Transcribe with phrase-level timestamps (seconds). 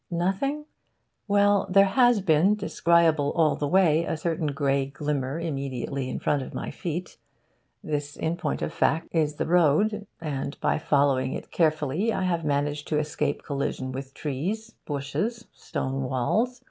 [0.09, 0.65] Nothing?
[1.27, 6.41] Well, there has been descriable, all the way, a certain grey glimmer immediately in front
[6.41, 7.17] of my feet.
[7.83, 12.43] This, in point of fact, is the road, and by following it carefully I have
[12.43, 16.59] managed to escape collision with trees, bushes, stone walls.